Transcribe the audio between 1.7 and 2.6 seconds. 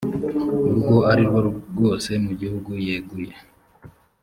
rwose mu gihe